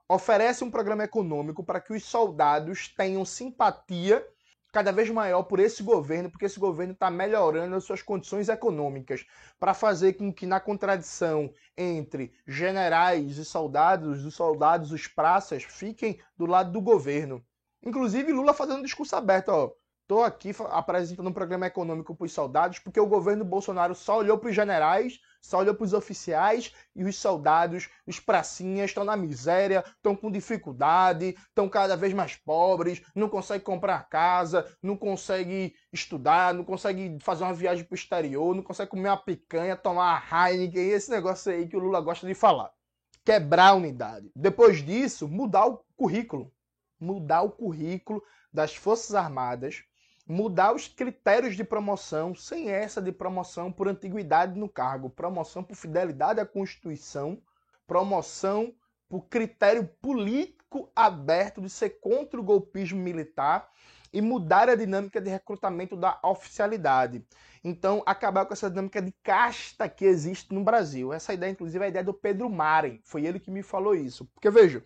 oferece 0.08 0.62
um 0.62 0.70
programa 0.70 1.04
econômico 1.04 1.64
para 1.64 1.80
que 1.80 1.92
os 1.92 2.04
soldados 2.04 2.88
tenham 2.88 3.24
simpatia 3.24 4.24
cada 4.72 4.92
vez 4.92 5.08
maior 5.10 5.42
por 5.44 5.60
esse 5.60 5.82
governo, 5.82 6.30
porque 6.30 6.44
esse 6.44 6.58
governo 6.58 6.92
está 6.92 7.10
melhorando 7.10 7.74
as 7.76 7.84
suas 7.84 8.02
condições 8.02 8.48
econômicas 8.48 9.24
para 9.58 9.74
fazer 9.74 10.14
com 10.14 10.32
que, 10.32 10.46
na 10.46 10.60
contradição 10.60 11.52
entre 11.76 12.32
generais 12.46 13.38
e 13.38 13.44
soldados, 13.44 14.24
os 14.24 14.34
soldados, 14.34 14.92
os 14.92 15.06
praças, 15.06 15.62
fiquem 15.64 16.20
do 16.36 16.46
lado 16.46 16.70
do 16.72 16.80
governo. 16.80 17.44
Inclusive, 17.82 18.32
Lula 18.32 18.52
fazendo 18.52 18.80
um 18.80 18.82
discurso 18.82 19.16
aberto, 19.16 19.48
ó. 19.48 19.72
Estou 20.08 20.24
aqui 20.24 20.52
apresentando 20.70 21.28
um 21.28 21.34
programa 21.34 21.66
econômico 21.66 22.16
para 22.16 22.24
os 22.24 22.32
soldados, 22.32 22.78
porque 22.78 22.98
o 22.98 23.06
governo 23.06 23.44
Bolsonaro 23.44 23.94
só 23.94 24.16
olhou 24.16 24.38
para 24.38 24.48
os 24.48 24.54
generais, 24.54 25.20
só 25.38 25.58
olhou 25.58 25.74
para 25.74 25.84
os 25.84 25.92
oficiais 25.92 26.72
e 26.96 27.04
os 27.04 27.14
soldados, 27.16 27.90
os 28.06 28.18
pracinhas, 28.18 28.88
estão 28.88 29.04
na 29.04 29.18
miséria, 29.18 29.84
estão 29.86 30.16
com 30.16 30.30
dificuldade, 30.30 31.36
estão 31.48 31.68
cada 31.68 31.94
vez 31.94 32.14
mais 32.14 32.34
pobres, 32.34 33.02
não 33.14 33.28
conseguem 33.28 33.62
comprar 33.62 34.08
casa, 34.08 34.66
não 34.82 34.96
conseguem 34.96 35.74
estudar, 35.92 36.54
não 36.54 36.64
conseguem 36.64 37.18
fazer 37.20 37.44
uma 37.44 37.52
viagem 37.52 37.84
para 37.84 37.92
o 37.92 37.98
exterior, 37.98 38.56
não 38.56 38.62
conseguem 38.62 38.88
comer 38.88 39.10
uma 39.10 39.22
picanha, 39.22 39.76
tomar 39.76 40.22
uma 40.30 40.48
Heineken, 40.48 40.88
esse 40.88 41.10
negócio 41.10 41.52
aí 41.52 41.68
que 41.68 41.76
o 41.76 41.80
Lula 41.80 42.00
gosta 42.00 42.26
de 42.26 42.32
falar. 42.32 42.70
Quebrar 43.26 43.72
a 43.72 43.74
unidade. 43.74 44.30
Depois 44.34 44.82
disso, 44.82 45.28
mudar 45.28 45.66
o 45.66 45.84
currículo. 45.94 46.50
Mudar 46.98 47.42
o 47.42 47.50
currículo 47.50 48.22
das 48.50 48.74
Forças 48.74 49.14
Armadas 49.14 49.84
mudar 50.28 50.74
os 50.74 50.86
critérios 50.86 51.56
de 51.56 51.64
promoção, 51.64 52.34
sem 52.34 52.68
essa 52.68 53.00
de 53.00 53.10
promoção 53.10 53.72
por 53.72 53.88
antiguidade 53.88 54.58
no 54.58 54.68
cargo, 54.68 55.08
promoção 55.08 55.64
por 55.64 55.74
fidelidade 55.74 56.38
à 56.38 56.44
Constituição, 56.44 57.40
promoção 57.86 58.74
por 59.08 59.22
critério 59.22 59.88
político 60.02 60.92
aberto 60.94 61.62
de 61.62 61.70
ser 61.70 61.98
contra 62.00 62.38
o 62.38 62.44
golpismo 62.44 63.00
militar 63.00 63.70
e 64.12 64.20
mudar 64.20 64.68
a 64.68 64.74
dinâmica 64.74 65.18
de 65.18 65.30
recrutamento 65.30 65.96
da 65.96 66.18
oficialidade. 66.22 67.24
Então, 67.64 68.02
acabar 68.04 68.44
com 68.44 68.52
essa 68.52 68.68
dinâmica 68.68 69.00
de 69.00 69.12
casta 69.22 69.88
que 69.88 70.04
existe 70.04 70.52
no 70.54 70.62
Brasil. 70.62 71.12
Essa 71.12 71.32
ideia, 71.32 71.50
inclusive, 71.50 71.82
é 71.82 71.86
a 71.86 71.88
ideia 71.88 72.04
do 72.04 72.14
Pedro 72.14 72.48
Maren. 72.50 73.00
Foi 73.02 73.24
ele 73.24 73.40
que 73.40 73.50
me 73.50 73.62
falou 73.62 73.94
isso. 73.94 74.26
Porque, 74.26 74.50
veja, 74.50 74.84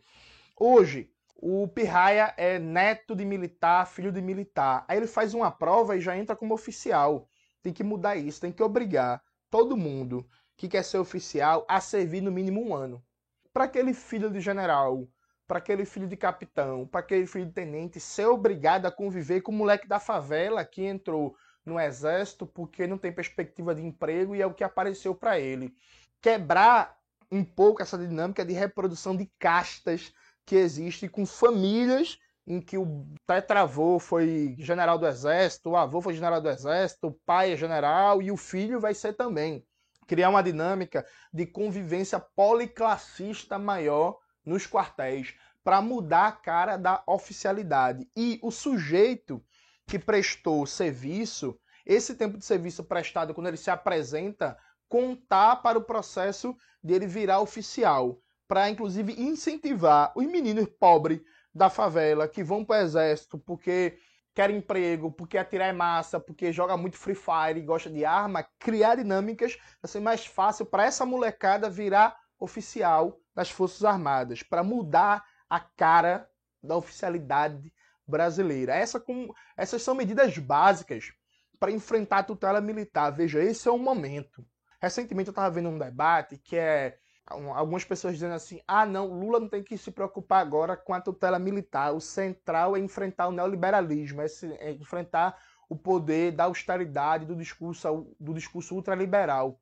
hoje 0.56 1.12
o 1.44 1.66
Pirraia 1.66 2.32
é 2.37 2.56
neto 2.56 3.16
de 3.16 3.25
militar, 3.25 3.84
filho 3.88 4.12
de 4.12 4.22
militar. 4.22 4.84
Aí 4.87 4.96
ele 4.96 5.08
faz 5.08 5.34
uma 5.34 5.50
prova 5.50 5.96
e 5.96 6.00
já 6.00 6.16
entra 6.16 6.37
como 6.37 6.54
oficial. 6.54 7.28
Tem 7.61 7.72
que 7.72 7.82
mudar 7.82 8.14
isso, 8.14 8.40
tem 8.40 8.52
que 8.52 8.62
obrigar 8.62 9.20
todo 9.50 9.76
mundo 9.76 10.25
que 10.56 10.68
quer 10.68 10.84
ser 10.84 10.99
oficial 10.99 11.66
a 11.68 11.80
servir 11.80 12.20
no 12.20 12.30
mínimo 12.30 12.64
um 12.64 12.72
ano. 12.72 13.04
Para 13.52 13.64
aquele 13.64 13.92
filho 13.92 14.30
de 14.30 14.40
general, 14.40 15.08
para 15.44 15.58
aquele 15.58 15.84
filho 15.84 16.06
de 16.06 16.16
capitão, 16.16 16.87
para 16.87 17.00
aquele 17.00 17.26
filho 17.26 17.46
de 17.46 17.52
tenente 17.52 17.99
ser 17.99 18.26
obrigado 18.26 18.87
a 18.87 18.92
conviver 18.92 19.40
com 19.40 19.50
o 19.50 19.54
moleque 19.56 19.88
da 19.88 19.99
favela 19.99 20.64
que 20.64 20.84
entrou 20.84 21.34
no 21.66 21.78
exército 21.78 22.46
porque 22.46 22.87
não 22.87 22.96
tem 22.96 23.11
perspectiva 23.11 23.75
de 23.75 23.82
emprego 23.82 24.37
e 24.37 24.40
é 24.40 24.46
o 24.46 24.54
que 24.54 24.62
apareceu 24.62 25.12
para 25.12 25.40
ele. 25.40 25.75
Quebrar 26.20 26.96
um 27.32 27.44
pouco 27.44 27.82
essa 27.82 27.99
dinâmica 27.99 28.44
de 28.44 28.52
reprodução 28.52 29.16
de 29.16 29.26
castas 29.40 30.12
que 30.44 30.56
existe 30.56 31.08
com 31.08 31.25
famílias 31.25 32.18
em 32.46 32.61
que 32.61 32.76
o 32.76 33.06
tetravô 33.26 33.99
foi 33.99 34.56
general 34.58 34.99
do 34.99 35.06
exército, 35.06 35.70
o 35.70 35.76
avô 35.76 36.00
foi 36.00 36.14
general 36.14 36.40
do 36.40 36.49
exército, 36.49 37.08
o 37.08 37.12
pai 37.25 37.52
é 37.52 37.56
general 37.56 38.20
e 38.20 38.32
o 38.32 38.37
filho 38.37 38.80
vai 38.80 38.94
ser 38.94 39.12
também. 39.14 39.64
Criar 40.06 40.28
uma 40.28 40.42
dinâmica 40.42 41.06
de 41.32 41.46
convivência 41.46 42.18
policlassista 42.18 43.58
maior 43.58 44.18
nos 44.44 44.66
quartéis 44.66 45.34
para 45.62 45.80
mudar 45.80 46.26
a 46.26 46.32
cara 46.32 46.76
da 46.76 47.02
oficialidade. 47.06 48.08
E 48.16 48.40
o 48.42 48.50
sujeito 48.50 49.42
que 49.87 49.99
prestou 49.99 50.66
serviço, 50.66 51.58
esse 51.87 52.16
tempo 52.16 52.37
de 52.37 52.44
serviço 52.44 52.82
prestado, 52.82 53.32
quando 53.32 53.46
ele 53.46 53.56
se 53.56 53.70
apresenta, 53.70 54.58
contar 54.88 55.56
para 55.62 55.78
o 55.78 55.84
processo 55.84 56.56
de 56.82 56.94
ele 56.94 57.06
virar 57.06 57.40
oficial 57.40 58.20
para 58.46 58.70
inclusive 58.70 59.12
incentivar 59.20 60.12
os 60.16 60.26
meninos 60.26 60.68
pobres 60.78 61.20
da 61.54 61.68
favela 61.68 62.28
que 62.28 62.42
vão 62.42 62.64
para 62.64 62.80
o 62.80 62.84
exército 62.84 63.38
porque 63.38 63.99
querem 64.34 64.56
emprego, 64.56 65.12
porque 65.12 65.37
atirar 65.37 65.68
é 65.68 65.72
massa, 65.72 66.18
porque 66.18 66.52
joga 66.52 66.76
muito 66.76 66.96
Free 66.96 67.14
Fire 67.14 67.58
e 67.58 67.64
gosta 67.64 67.90
de 67.90 68.04
arma, 68.04 68.46
criar 68.58 68.96
dinâmicas 68.96 69.58
ser 69.84 70.00
mais 70.00 70.25
fácil 70.25 70.64
para 70.64 70.84
essa 70.84 71.04
molecada 71.04 71.68
virar 71.68 72.16
oficial 72.38 73.20
das 73.34 73.50
Forças 73.50 73.84
Armadas, 73.84 74.42
para 74.42 74.64
mudar 74.64 75.25
a 75.49 75.61
cara 75.61 76.28
da 76.62 76.76
oficialidade 76.76 77.72
brasileira. 78.06 78.75
Essa 78.75 78.99
com, 78.99 79.32
essas 79.56 79.82
são 79.82 79.94
medidas 79.94 80.37
básicas 80.38 81.12
para 81.58 81.70
enfrentar 81.70 82.18
a 82.18 82.25
tutela 82.25 82.61
militar. 82.61 83.11
Veja, 83.11 83.42
esse 83.42 83.68
é 83.68 83.70
o 83.70 83.78
momento. 83.78 84.44
Recentemente 84.80 85.28
eu 85.28 85.32
estava 85.32 85.50
vendo 85.50 85.68
um 85.68 85.78
debate 85.78 86.38
que 86.38 86.56
é 86.56 86.99
algumas 87.26 87.85
pessoas 87.85 88.14
dizendo 88.14 88.35
assim: 88.35 88.61
ah, 88.67 88.85
não, 88.85 89.07
Lula 89.07 89.41
não 89.41 89.49
tem 89.49 89.62
que 89.62 89.79
se 89.79 89.91
preocupar 89.91 90.41
agora 90.41 90.76
com 90.76 90.93
a 90.93 91.00
tutela 91.00 91.38
militar. 91.38 91.95
O 91.95 92.00
central 92.00 92.76
é 92.76 92.81
enfrentar 92.81 93.29
o 93.29 93.33
neoliberalismo, 93.33 94.21
é, 94.21 94.29
se, 94.29 94.52
é 94.55 94.73
enfrentar 94.73 95.41
o 95.69 95.76
poder 95.76 96.33
da 96.33 96.45
austeridade, 96.45 97.25
do 97.25 97.37
discurso, 97.37 98.14
do 98.21 98.35
discurso 98.35 98.75
ultraliberal. 98.75 99.61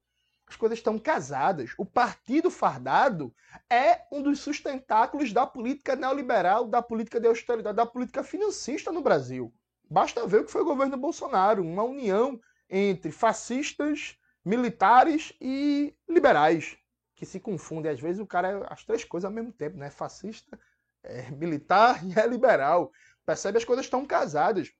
As 0.48 0.56
coisas 0.56 0.78
estão 0.78 0.98
casadas. 0.98 1.72
O 1.78 1.86
partido 1.86 2.50
fardado 2.50 3.32
é 3.70 4.00
um 4.10 4.20
dos 4.20 4.40
sustentáculos 4.40 5.32
da 5.32 5.46
política 5.46 5.94
neoliberal, 5.94 6.66
da 6.66 6.82
política 6.82 7.20
de 7.20 7.28
austeridade, 7.28 7.76
da 7.76 7.86
política 7.86 8.24
financista 8.24 8.90
no 8.90 9.00
Brasil. 9.00 9.54
Basta 9.88 10.26
ver 10.26 10.40
o 10.40 10.44
que 10.44 10.50
foi 10.50 10.62
o 10.62 10.64
governo 10.64 10.96
Bolsonaro 10.96 11.62
uma 11.62 11.84
união 11.84 12.40
entre 12.68 13.12
fascistas, 13.12 14.16
militares 14.44 15.32
e 15.40 15.94
liberais 16.08 16.79
que 17.20 17.26
se 17.26 17.38
confundem. 17.38 17.92
Às 17.92 18.00
vezes 18.00 18.18
o 18.18 18.26
cara 18.26 18.48
é 18.48 18.72
as 18.72 18.82
três 18.82 19.04
coisas 19.04 19.26
ao 19.26 19.34
mesmo 19.34 19.52
tempo, 19.52 19.76
né? 19.76 19.90
Fascista, 19.90 20.58
é 21.04 21.30
militar 21.30 22.00
e 22.08 22.18
é 22.18 22.26
liberal. 22.26 22.90
Percebe? 23.26 23.58
As 23.58 23.64
coisas 23.64 23.84
estão 23.84 24.06
casadas. 24.06 24.72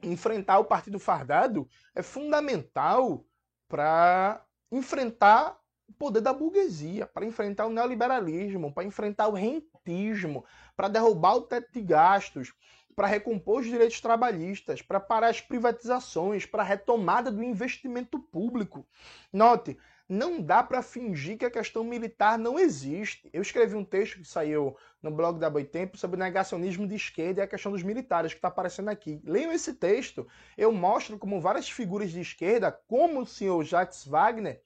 Enfrentar 0.00 0.60
o 0.60 0.64
partido 0.64 1.00
fardado 1.00 1.68
é 1.96 2.00
fundamental 2.00 3.26
para 3.66 4.44
enfrentar 4.70 5.58
o 5.88 5.92
poder 5.92 6.20
da 6.20 6.32
burguesia, 6.32 7.04
para 7.04 7.26
enfrentar 7.26 7.66
o 7.66 7.70
neoliberalismo, 7.70 8.72
para 8.72 8.84
enfrentar 8.84 9.26
o 9.26 9.32
rentismo, 9.32 10.44
para 10.76 10.86
derrubar 10.86 11.34
o 11.34 11.42
teto 11.42 11.72
de 11.72 11.82
gastos, 11.82 12.54
para 12.94 13.08
recompor 13.08 13.60
os 13.60 13.66
direitos 13.66 14.00
trabalhistas, 14.00 14.82
para 14.82 15.00
parar 15.00 15.30
as 15.30 15.40
privatizações, 15.40 16.46
para 16.46 16.62
a 16.62 16.66
retomada 16.66 17.32
do 17.32 17.42
investimento 17.42 18.20
público. 18.20 18.86
Note, 19.32 19.76
não 20.08 20.40
dá 20.40 20.62
para 20.62 20.82
fingir 20.82 21.36
que 21.36 21.44
a 21.44 21.50
questão 21.50 21.84
militar 21.84 22.38
não 22.38 22.58
existe. 22.58 23.28
Eu 23.30 23.42
escrevi 23.42 23.74
um 23.74 23.84
texto 23.84 24.16
que 24.16 24.24
saiu 24.24 24.74
no 25.02 25.10
blog 25.10 25.38
da 25.38 25.50
Boitempo 25.50 25.98
sobre 25.98 26.18
negacionismo 26.18 26.86
de 26.88 26.94
esquerda 26.94 27.40
e 27.40 27.44
a 27.44 27.46
questão 27.46 27.70
dos 27.70 27.82
militares, 27.82 28.32
que 28.32 28.38
está 28.38 28.48
aparecendo 28.48 28.88
aqui. 28.88 29.20
Leiam 29.22 29.52
esse 29.52 29.74
texto. 29.74 30.26
Eu 30.56 30.72
mostro 30.72 31.18
como 31.18 31.40
várias 31.40 31.68
figuras 31.68 32.10
de 32.10 32.20
esquerda, 32.20 32.72
como 32.72 33.20
o 33.20 33.26
senhor 33.26 33.62
Jacques 33.64 34.06
Wagner, 34.06 34.62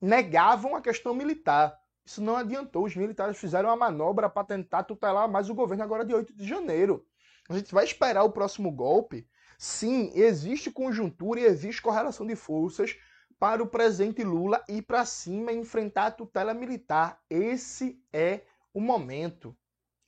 negavam 0.00 0.74
a 0.74 0.80
questão 0.80 1.14
militar. 1.14 1.78
Isso 2.04 2.22
não 2.22 2.36
adiantou. 2.36 2.86
Os 2.86 2.96
militares 2.96 3.36
fizeram 3.36 3.68
uma 3.68 3.76
manobra 3.76 4.30
para 4.30 4.46
tentar 4.46 4.84
tutelar 4.84 5.28
mais 5.28 5.50
o 5.50 5.54
governo 5.54 5.84
agora 5.84 6.06
de 6.06 6.14
8 6.14 6.34
de 6.34 6.48
janeiro. 6.48 7.04
A 7.50 7.54
gente 7.54 7.74
vai 7.74 7.84
esperar 7.84 8.24
o 8.24 8.32
próximo 8.32 8.70
golpe. 8.70 9.28
Sim, 9.58 10.10
existe 10.14 10.70
conjuntura 10.70 11.40
e 11.40 11.44
existe 11.44 11.82
correlação 11.82 12.26
de 12.26 12.34
forças 12.34 12.96
para 13.38 13.62
o 13.62 13.66
presidente 13.66 14.24
Lula 14.24 14.64
ir 14.68 14.82
para 14.82 15.04
cima 15.04 15.52
e 15.52 15.56
enfrentar 15.56 16.06
a 16.06 16.10
tutela 16.10 16.54
militar. 16.54 17.20
Esse 17.28 18.02
é 18.12 18.40
o 18.72 18.80
momento. 18.80 19.54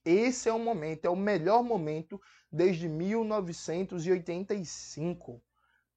Esse 0.04 0.48
é 0.48 0.52
o 0.52 0.58
momento, 0.58 1.04
é 1.04 1.10
o 1.10 1.16
melhor 1.16 1.62
momento 1.62 2.20
desde 2.50 2.88
1985. 2.88 5.40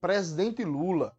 Presidente 0.00 0.62
Lula, 0.64 1.16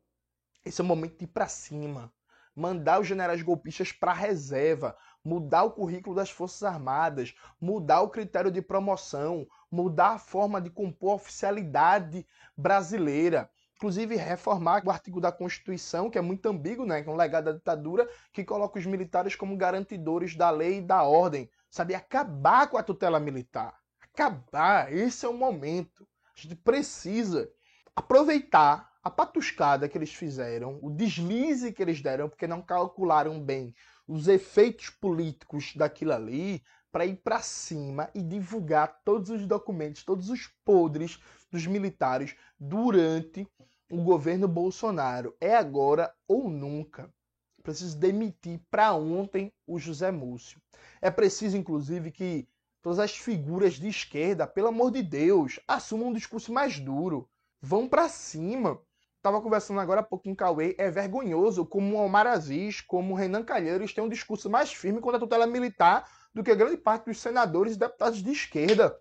esse 0.63 0.79
é 0.79 0.83
o 0.83 0.87
momento 0.87 1.17
de 1.17 1.23
ir 1.23 1.29
para 1.29 1.47
cima, 1.47 2.13
mandar 2.55 3.01
os 3.01 3.07
generais 3.07 3.41
golpistas 3.41 3.91
para 3.91 4.11
a 4.11 4.15
reserva, 4.15 4.95
mudar 5.25 5.63
o 5.63 5.71
currículo 5.71 6.15
das 6.15 6.29
Forças 6.29 6.61
Armadas, 6.61 7.33
mudar 7.59 8.01
o 8.01 8.09
critério 8.09 8.51
de 8.51 8.61
promoção, 8.61 9.47
mudar 9.71 10.09
a 10.09 10.19
forma 10.19 10.61
de 10.61 10.69
compor 10.69 11.13
a 11.13 11.15
oficialidade 11.15 12.27
brasileira 12.55 13.49
inclusive 13.83 14.15
reformar 14.15 14.81
o 14.85 14.89
artigo 14.89 15.19
da 15.19 15.29
Constituição, 15.29 16.09
que 16.09 16.17
é 16.17 16.21
muito 16.21 16.47
ambíguo, 16.47 16.85
né, 16.85 17.03
que 17.03 17.09
é 17.09 17.11
um 17.11 17.17
legado 17.17 17.45
da 17.45 17.51
ditadura, 17.51 18.07
que 18.31 18.45
coloca 18.45 18.79
os 18.79 18.85
militares 18.85 19.35
como 19.35 19.57
garantidores 19.57 20.37
da 20.37 20.49
lei 20.49 20.77
e 20.77 20.81
da 20.81 21.03
ordem, 21.03 21.49
sabe? 21.69 21.93
Acabar 21.93 22.67
com 22.69 22.77
a 22.77 22.83
tutela 22.83 23.19
militar. 23.19 23.77
Acabar. 24.01 24.93
Esse 24.93 25.25
é 25.25 25.29
o 25.29 25.33
momento. 25.33 26.07
A 26.33 26.39
gente 26.39 26.55
precisa 26.55 27.51
aproveitar 27.93 28.89
a 29.03 29.11
patuscada 29.11 29.89
que 29.89 29.97
eles 29.97 30.13
fizeram, 30.13 30.79
o 30.81 30.89
deslize 30.89 31.73
que 31.73 31.81
eles 31.81 32.01
deram, 32.01 32.29
porque 32.29 32.47
não 32.47 32.61
calcularam 32.61 33.37
bem 33.37 33.75
os 34.07 34.29
efeitos 34.29 34.89
políticos 34.89 35.73
daquilo 35.75 36.13
ali, 36.13 36.63
para 36.89 37.05
ir 37.05 37.15
para 37.17 37.41
cima 37.41 38.09
e 38.13 38.21
divulgar 38.21 39.01
todos 39.03 39.31
os 39.31 39.47
documentos, 39.47 40.03
todos 40.03 40.29
os 40.29 40.47
podres 40.63 41.19
dos 41.51 41.65
militares 41.65 42.35
durante 42.59 43.47
o 43.93 44.03
governo 44.03 44.47
Bolsonaro. 44.47 45.35
É 45.39 45.55
agora 45.55 46.11
ou 46.27 46.49
nunca. 46.49 47.13
Preciso 47.61 47.97
demitir 47.97 48.59
para 48.69 48.93
ontem 48.93 49.53
o 49.67 49.77
José 49.77 50.11
Múcio. 50.11 50.59
É 50.99 51.11
preciso, 51.11 51.55
inclusive, 51.55 52.11
que 52.11 52.47
todas 52.81 52.97
as 52.97 53.15
figuras 53.15 53.75
de 53.75 53.87
esquerda, 53.87 54.47
pelo 54.47 54.69
amor 54.69 54.91
de 54.91 55.03
Deus, 55.03 55.59
assumam 55.67 56.09
um 56.09 56.13
discurso 56.13 56.51
mais 56.51 56.79
duro. 56.79 57.29
Vão 57.61 57.87
para 57.87 58.09
cima. 58.09 58.81
Estava 59.17 59.39
conversando 59.39 59.79
agora 59.79 60.01
há 60.01 60.03
pouco 60.03 60.25
com 60.25 60.31
o 60.31 60.35
Cauê. 60.35 60.75
É 60.77 60.89
vergonhoso 60.89 61.63
como 61.63 61.95
o 61.95 62.03
Omar 62.03 62.25
Aziz, 62.25 62.81
como 62.81 63.13
o 63.13 63.15
Renan 63.15 63.43
Calheiros 63.43 63.93
têm 63.93 64.03
um 64.03 64.09
discurso 64.09 64.49
mais 64.49 64.73
firme 64.73 64.99
contra 64.99 65.17
a 65.17 65.19
tutela 65.19 65.45
militar 65.45 66.09
do 66.33 66.43
que 66.43 66.53
grande 66.55 66.77
parte 66.77 67.05
dos 67.05 67.21
senadores 67.21 67.75
e 67.75 67.79
deputados 67.79 68.23
de 68.23 68.31
esquerda. 68.31 68.99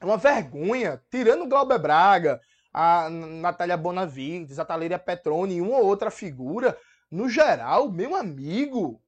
É 0.00 0.04
uma 0.04 0.16
vergonha. 0.16 1.02
Tirando 1.10 1.44
o 1.44 1.48
Glauber 1.48 1.78
Braga, 1.78 2.40
a 2.78 3.08
Natália 3.08 3.74
Bonavides, 3.74 4.58
a 4.58 4.64
Taleiria 4.64 4.98
Petroni 4.98 5.54
e 5.54 5.60
uma 5.62 5.78
ou 5.78 5.86
outra 5.86 6.10
figura, 6.10 6.78
no 7.10 7.26
geral, 7.26 7.90
meu 7.90 8.14
amigo, 8.14 9.02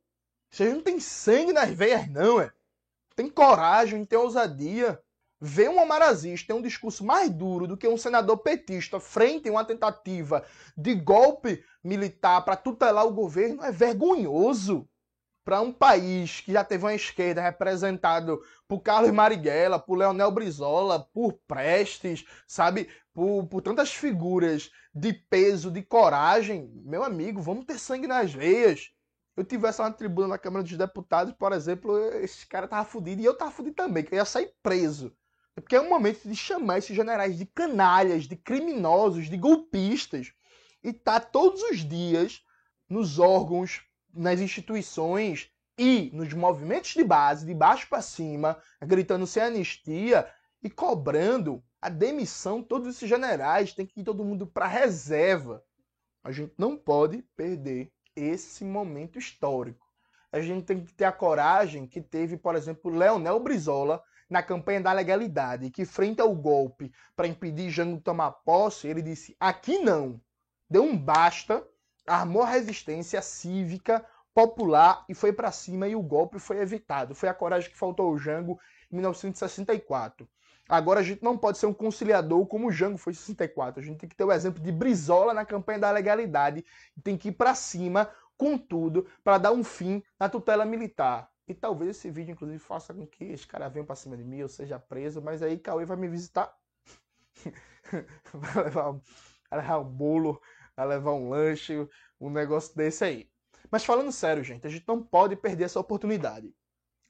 vocês 0.50 0.72
não 0.72 0.80
tem 0.80 0.98
sangue 0.98 1.52
nas 1.52 1.68
veias, 1.68 2.08
não, 2.08 2.40
é? 2.40 2.50
Tem 3.14 3.28
coragem, 3.28 4.06
tem 4.06 4.18
ousadia. 4.18 4.98
ver 5.38 5.68
um 5.68 5.82
Omar 5.82 6.00
Aziz 6.00 6.42
ter 6.42 6.54
um 6.54 6.62
discurso 6.62 7.04
mais 7.04 7.28
duro 7.28 7.66
do 7.66 7.76
que 7.76 7.86
um 7.86 7.98
senador 7.98 8.38
petista 8.38 8.98
frente 8.98 9.50
a 9.50 9.52
uma 9.52 9.66
tentativa 9.66 10.42
de 10.74 10.94
golpe 10.94 11.62
militar 11.84 12.42
para 12.46 12.56
tutelar 12.56 13.06
o 13.06 13.12
governo 13.12 13.62
é 13.62 13.70
vergonhoso 13.70 14.88
para 15.48 15.62
um 15.62 15.72
país 15.72 16.42
que 16.42 16.52
já 16.52 16.62
teve 16.62 16.84
uma 16.84 16.94
esquerda 16.94 17.40
representado 17.40 18.42
por 18.68 18.80
Carlos 18.80 19.10
Marighella, 19.10 19.78
por 19.78 19.96
Leonel 19.96 20.30
Brizola, 20.30 21.00
por 21.00 21.40
Prestes, 21.48 22.26
sabe, 22.46 22.86
por, 23.14 23.46
por 23.46 23.62
tantas 23.62 23.90
figuras 23.90 24.70
de 24.94 25.14
peso, 25.14 25.70
de 25.70 25.80
coragem, 25.80 26.70
meu 26.84 27.02
amigo, 27.02 27.40
vamos 27.40 27.64
ter 27.64 27.78
sangue 27.78 28.06
nas 28.06 28.30
veias. 28.30 28.90
Eu 29.34 29.42
tivesse 29.42 29.80
lá 29.80 29.88
na 29.88 29.94
tribuna 29.94 30.28
na 30.28 30.38
Câmara 30.38 30.62
dos 30.62 30.76
Deputados, 30.76 31.32
por 31.32 31.54
exemplo, 31.54 31.96
esse 32.16 32.46
cara 32.46 32.68
tava 32.68 32.84
fudido 32.84 33.22
e 33.22 33.24
eu 33.24 33.34
tava 33.34 33.50
fudido 33.50 33.74
também, 33.74 34.04
que 34.04 34.12
eu 34.12 34.18
ia 34.18 34.26
sair 34.26 34.52
preso. 34.62 35.16
Porque 35.54 35.76
é 35.76 35.80
um 35.80 35.88
momento 35.88 36.28
de 36.28 36.36
chamar 36.36 36.76
esses 36.76 36.94
generais 36.94 37.38
de 37.38 37.46
canalhas, 37.46 38.24
de 38.24 38.36
criminosos, 38.36 39.30
de 39.30 39.38
golpistas. 39.38 40.30
E 40.84 40.92
tá 40.92 41.18
todos 41.18 41.62
os 41.62 41.78
dias 41.78 42.42
nos 42.86 43.18
órgãos, 43.18 43.87
nas 44.18 44.40
instituições 44.40 45.50
e 45.78 46.10
nos 46.12 46.32
movimentos 46.32 46.90
de 46.90 47.04
base, 47.04 47.46
de 47.46 47.54
baixo 47.54 47.88
para 47.88 48.02
cima, 48.02 48.60
gritando 48.82 49.26
sem 49.26 49.42
anistia 49.42 50.28
e 50.62 50.68
cobrando 50.68 51.62
a 51.80 51.88
demissão 51.88 52.60
de 52.60 52.66
todos 52.66 52.88
esses 52.88 53.08
generais. 53.08 53.72
Tem 53.72 53.86
que 53.86 54.00
ir 54.00 54.04
todo 54.04 54.24
mundo 54.24 54.46
para 54.46 54.66
reserva. 54.66 55.62
A 56.24 56.32
gente 56.32 56.52
não 56.58 56.76
pode 56.76 57.22
perder 57.36 57.92
esse 58.16 58.64
momento 58.64 59.18
histórico. 59.18 59.86
A 60.32 60.40
gente 60.40 60.66
tem 60.66 60.84
que 60.84 60.92
ter 60.92 61.04
a 61.04 61.12
coragem 61.12 61.86
que 61.86 62.02
teve, 62.02 62.36
por 62.36 62.54
exemplo, 62.54 62.90
Leonel 62.90 63.40
Brizola 63.40 64.02
na 64.28 64.42
campanha 64.42 64.80
da 64.80 64.92
legalidade, 64.92 65.70
que 65.70 65.86
frente 65.86 66.20
ao 66.20 66.34
golpe 66.34 66.92
para 67.16 67.28
impedir 67.28 67.70
Jango 67.70 68.00
tomar 68.00 68.32
posse, 68.32 68.88
ele 68.88 69.00
disse: 69.00 69.36
aqui 69.40 69.78
não. 69.78 70.20
Deu 70.68 70.82
um 70.82 70.96
basta, 70.96 71.66
armou 72.08 72.42
a 72.42 72.48
resistência 72.48 73.20
cívica, 73.22 74.04
popular 74.34 75.04
e 75.08 75.14
foi 75.14 75.32
para 75.32 75.50
cima 75.50 75.88
e 75.88 75.96
o 75.96 76.02
golpe 76.02 76.38
foi 76.38 76.58
evitado. 76.60 77.14
Foi 77.14 77.28
a 77.28 77.34
coragem 77.34 77.70
que 77.70 77.76
faltou 77.76 78.06
ao 78.06 78.18
Jango 78.18 78.58
em 78.90 78.96
1964. 78.96 80.28
Agora 80.68 81.00
a 81.00 81.02
gente 81.02 81.22
não 81.22 81.36
pode 81.36 81.58
ser 81.58 81.66
um 81.66 81.72
conciliador 81.72 82.46
como 82.46 82.68
o 82.68 82.72
Jango 82.72 82.98
foi 82.98 83.12
em 83.12 83.16
64. 83.16 83.80
A 83.80 83.82
gente 83.82 83.98
tem 83.98 84.08
que 84.08 84.14
ter 84.14 84.24
o 84.24 84.32
exemplo 84.32 84.62
de 84.62 84.70
Brizola 84.70 85.32
na 85.32 85.44
campanha 85.44 85.78
da 85.78 85.90
legalidade 85.90 86.64
e 86.96 87.00
tem 87.00 87.16
que 87.16 87.28
ir 87.28 87.32
para 87.32 87.54
cima 87.54 88.10
com 88.36 88.56
tudo 88.56 89.06
para 89.24 89.38
dar 89.38 89.52
um 89.52 89.64
fim 89.64 90.02
na 90.20 90.28
tutela 90.28 90.64
militar. 90.64 91.28
E 91.48 91.54
talvez 91.54 91.96
esse 91.96 92.10
vídeo, 92.10 92.32
inclusive, 92.32 92.58
faça 92.58 92.92
com 92.92 93.06
que 93.06 93.24
esse 93.24 93.46
cara 93.46 93.68
venha 93.68 93.84
pra 93.84 93.96
cima 93.96 94.16
de 94.16 94.22
mim, 94.22 94.36
eu 94.36 94.48
seja 94.48 94.78
preso, 94.78 95.22
mas 95.22 95.42
aí 95.42 95.58
Cauê 95.58 95.86
vai 95.86 95.96
me 95.96 96.06
visitar. 96.06 96.54
vai, 98.34 98.64
levar, 98.64 98.92
vai 99.50 99.60
levar 99.60 99.78
um 99.78 99.84
bolo, 99.84 100.40
vai 100.78 100.86
levar 100.86 101.12
um 101.12 101.28
lanche, 101.28 101.88
um 102.20 102.30
negócio 102.30 102.74
desse 102.76 103.04
aí. 103.04 103.30
Mas 103.70 103.84
falando 103.84 104.12
sério, 104.12 104.44
gente, 104.44 104.66
a 104.66 104.70
gente 104.70 104.86
não 104.86 105.02
pode 105.02 105.36
perder 105.36 105.64
essa 105.64 105.80
oportunidade. 105.80 106.54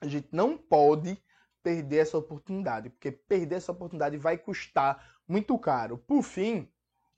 A 0.01 0.07
gente 0.07 0.29
não 0.33 0.57
pode 0.57 1.23
perder 1.63 1.99
essa 1.99 2.17
oportunidade, 2.17 2.89
porque 2.89 3.13
perder 3.13 3.57
essa 3.57 3.73
oportunidade 3.73 4.17
vai 4.17 4.39
custar 4.39 5.19
muito 5.27 5.59
caro. 5.59 5.99
Por 5.99 6.23
fim, 6.23 6.69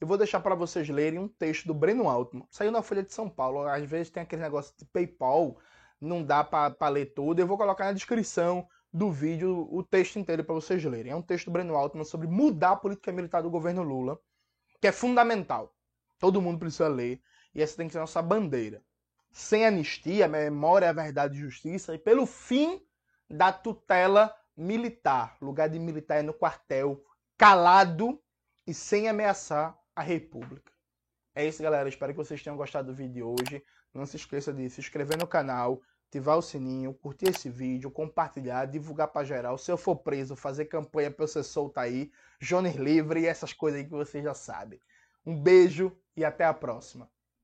eu 0.01 0.07
vou 0.07 0.19
deixar 0.19 0.41
para 0.41 0.55
vocês 0.55 0.89
lerem 0.89 1.19
um 1.19 1.29
texto 1.29 1.67
do 1.67 1.75
Breno 1.75 2.09
Altman. 2.09 2.47
Saiu 2.51 2.73
na 2.73 2.83
Folha 2.83 3.03
de 3.03 3.13
São 3.13 3.29
Paulo. 3.29 3.67
Às 3.69 3.89
vezes 3.89 4.11
tem 4.11 4.23
aquele 4.23 4.43
negócio 4.43 4.75
de 4.77 4.85
PayPal 4.87 5.57
não 6.01 6.25
dá 6.25 6.43
para 6.43 6.89
ler 6.89 7.13
tudo. 7.13 7.41
Eu 7.41 7.47
vou 7.47 7.59
colocar 7.59 7.85
na 7.85 7.93
descrição 7.93 8.67
do 8.93 9.13
vídeo 9.13 9.69
o 9.71 9.83
texto 9.83 10.19
inteiro 10.19 10.43
para 10.43 10.55
vocês 10.55 10.83
lerem. 10.83 11.13
É 11.13 11.17
um 11.17 11.23
texto 11.23 11.45
do 11.47 11.51
Breno 11.51 11.77
Altman 11.77 12.05
sobre 12.05 12.27
mudar 12.27 12.73
a 12.73 12.77
política 12.77 13.13
militar 13.13 13.43
do 13.43 13.51
governo 13.51 13.83
Lula, 13.83 14.19
que 14.81 14.89
é 14.89 14.93
fundamental. 14.93 15.77
Todo 16.21 16.41
mundo 16.41 16.59
precisa 16.59 16.87
ler 16.87 17.21
e 17.55 17.61
essa 17.61 17.77
tem 17.77 17.87
que 17.87 17.93
ser 17.93 17.99
a 17.99 18.03
nossa 18.03 18.23
bandeira. 18.23 18.81
Sem 19.33 19.67
anistia, 19.67 20.29
memória, 20.29 20.91
a 20.91 20.93
verdade 20.93 21.37
e 21.37 21.41
justiça 21.41 21.95
e 21.95 21.99
pelo 21.99 22.27
fim 22.27 22.81
da 23.29 23.53
tutela 23.53 24.33
militar. 24.57 25.37
lugar 25.41 25.69
de 25.69 25.79
militar 25.79 26.19
é 26.19 26.23
no 26.23 26.35
quartel, 26.35 27.03
calado 27.39 28.23
e 28.67 28.75
sem 28.75 29.09
ameaçar 29.09 29.77
a 29.97 30.03
república. 30.03 30.71
É 31.35 31.47
isso, 31.47 31.63
galera. 31.63 31.89
Espero 31.89 32.13
que 32.13 32.19
vocês 32.19 32.43
tenham 32.43 32.57
gostado 32.57 32.89
do 32.89 32.95
vídeo 32.95 33.15
de 33.15 33.23
hoje. 33.23 33.65
Não 33.95 34.05
se 34.05 34.17
esqueça 34.17 34.53
de 34.53 34.69
se 34.69 34.81
inscrever 34.81 35.17
no 35.17 35.27
canal, 35.27 35.81
ativar 36.09 36.37
o 36.37 36.43
sininho, 36.43 36.93
curtir 36.93 37.31
esse 37.31 37.49
vídeo, 37.49 37.91
compartilhar, 37.91 38.67
divulgar 38.67 39.09
para 39.09 39.25
geral. 39.25 39.57
Se 39.57 39.73
eu 39.73 39.79
for 39.79 39.97
preso, 39.97 40.37
fazer 40.37 40.67
campanha 40.67 41.11
para 41.11 41.27
ser 41.27 41.45
solto 41.45 41.79
aí, 41.79 42.11
Jones 42.41 42.75
livre 42.77 43.21
e 43.21 43.27
essas 43.27 43.53
coisas 43.53 43.81
aí 43.81 43.87
que 43.87 43.93
você 43.93 44.21
já 44.21 44.35
sabe. 44.35 44.83
Um 45.25 45.41
beijo 45.41 45.97
e 46.17 46.25
até 46.25 46.45
a 46.45 46.55
próxima. 46.55 47.11